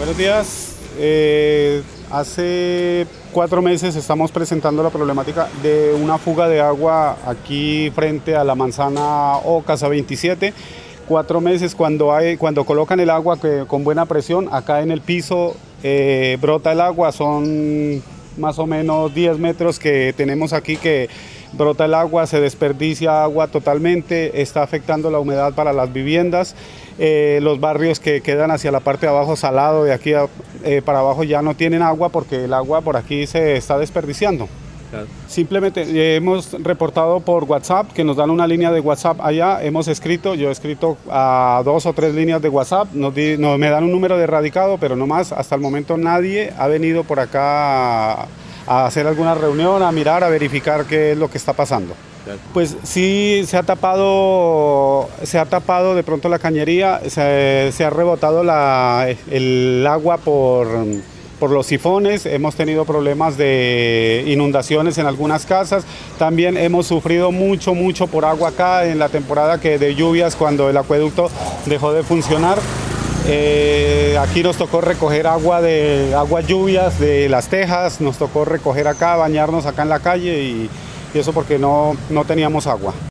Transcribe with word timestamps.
Buenos 0.00 0.16
días. 0.16 0.76
Eh, 0.98 1.82
hace 2.10 3.06
cuatro 3.34 3.60
meses 3.60 3.96
estamos 3.96 4.32
presentando 4.32 4.82
la 4.82 4.88
problemática 4.88 5.46
de 5.62 5.92
una 5.92 6.16
fuga 6.16 6.48
de 6.48 6.58
agua 6.58 7.18
aquí 7.26 7.92
frente 7.94 8.34
a 8.34 8.42
la 8.42 8.54
manzana 8.54 9.36
O 9.44 9.62
Casa 9.62 9.88
27. 9.88 10.54
Cuatro 11.06 11.42
meses 11.42 11.74
cuando, 11.74 12.14
hay, 12.14 12.38
cuando 12.38 12.64
colocan 12.64 12.98
el 12.98 13.10
agua 13.10 13.38
que, 13.38 13.66
con 13.66 13.84
buena 13.84 14.06
presión, 14.06 14.48
acá 14.50 14.80
en 14.80 14.90
el 14.90 15.02
piso 15.02 15.54
eh, 15.82 16.38
brota 16.40 16.72
el 16.72 16.80
agua, 16.80 17.12
son 17.12 18.02
más 18.36 18.58
o 18.58 18.66
menos 18.66 19.14
10 19.14 19.38
metros 19.38 19.78
que 19.78 20.12
tenemos 20.16 20.52
aquí 20.52 20.76
que 20.76 21.08
brota 21.52 21.84
el 21.84 21.94
agua, 21.94 22.26
se 22.26 22.40
desperdicia 22.40 23.22
agua 23.22 23.48
totalmente, 23.48 24.40
está 24.42 24.62
afectando 24.62 25.10
la 25.10 25.18
humedad 25.18 25.54
para 25.54 25.72
las 25.72 25.92
viviendas. 25.92 26.54
Eh, 26.98 27.38
los 27.42 27.60
barrios 27.60 27.98
que 27.98 28.20
quedan 28.20 28.50
hacia 28.50 28.70
la 28.70 28.80
parte 28.80 29.06
de 29.06 29.12
abajo 29.12 29.34
salado, 29.36 29.84
de 29.84 29.92
aquí 29.92 30.12
eh, 30.64 30.82
para 30.84 30.98
abajo 30.98 31.24
ya 31.24 31.40
no 31.42 31.54
tienen 31.54 31.82
agua 31.82 32.10
porque 32.10 32.44
el 32.44 32.52
agua 32.52 32.82
por 32.82 32.96
aquí 32.96 33.26
se 33.26 33.56
está 33.56 33.78
desperdiciando. 33.78 34.48
Simplemente 35.28 35.82
eh, 35.82 36.16
hemos 36.16 36.52
reportado 36.62 37.20
por 37.20 37.44
WhatsApp, 37.44 37.92
que 37.92 38.04
nos 38.04 38.16
dan 38.16 38.30
una 38.30 38.46
línea 38.46 38.72
de 38.72 38.80
WhatsApp 38.80 39.20
allá, 39.20 39.62
hemos 39.62 39.88
escrito, 39.88 40.34
yo 40.34 40.48
he 40.48 40.52
escrito 40.52 40.96
a 41.08 41.62
dos 41.64 41.86
o 41.86 41.92
tres 41.92 42.14
líneas 42.14 42.42
de 42.42 42.48
WhatsApp, 42.48 42.92
nos, 42.92 43.14
me 43.14 43.70
dan 43.70 43.84
un 43.84 43.92
número 43.92 44.18
de 44.18 44.26
radicado, 44.26 44.78
pero 44.78 44.96
no 44.96 45.06
más, 45.06 45.32
hasta 45.32 45.54
el 45.54 45.60
momento 45.60 45.96
nadie 45.96 46.52
ha 46.58 46.66
venido 46.66 47.04
por 47.04 47.20
acá 47.20 48.22
a 48.66 48.86
hacer 48.86 49.06
alguna 49.06 49.34
reunión, 49.34 49.82
a 49.82 49.92
mirar, 49.92 50.24
a 50.24 50.28
verificar 50.28 50.84
qué 50.84 51.12
es 51.12 51.18
lo 51.18 51.30
que 51.30 51.38
está 51.38 51.52
pasando. 51.52 51.94
Pues 52.52 52.76
sí, 52.82 53.42
se 53.46 53.56
ha 53.56 53.62
tapado, 53.62 55.08
se 55.22 55.38
ha 55.38 55.46
tapado 55.46 55.94
de 55.94 56.02
pronto 56.02 56.28
la 56.28 56.38
cañería, 56.38 57.00
se, 57.08 57.84
ha 57.84 57.90
rebotado 57.90 58.42
el 58.42 59.86
agua 59.88 60.18
por, 60.18 60.68
por 61.40 61.50
los 61.50 61.66
sifones, 61.66 62.26
hemos 62.26 62.54
tenido 62.54 62.84
problemas 62.84 63.36
de 63.36 64.22
inundaciones 64.26 64.98
en 64.98 65.06
algunas 65.06 65.46
casas, 65.46 65.84
también 66.18 66.56
hemos 66.56 66.86
sufrido 66.86 67.32
mucho, 67.32 67.74
mucho 67.74 68.06
por 68.06 68.24
agua 68.26 68.50
acá 68.50 68.84
en 68.86 68.98
la 68.98 69.08
temporada 69.08 69.58
que 69.58 69.78
de 69.78 69.94
lluvias 69.94 70.36
cuando 70.36 70.68
el 70.68 70.76
acueducto 70.76 71.30
dejó 71.66 71.92
de 71.92 72.02
funcionar. 72.02 72.58
Eh, 73.26 74.16
aquí 74.20 74.42
nos 74.42 74.56
tocó 74.56 74.80
recoger 74.80 75.26
agua 75.26 75.60
de 75.60 76.14
agua 76.14 76.42
lluvias 76.42 77.00
de 77.00 77.28
las 77.28 77.48
tejas, 77.48 78.00
nos 78.00 78.18
tocó 78.18 78.44
recoger 78.44 78.86
acá, 78.86 79.16
bañarnos 79.16 79.66
acá 79.66 79.82
en 79.82 79.88
la 79.88 80.00
calle 80.00 80.42
y, 80.42 80.70
y 81.14 81.18
eso 81.18 81.32
porque 81.32 81.58
no, 81.58 81.96
no 82.10 82.24
teníamos 82.24 82.66
agua. 82.66 82.92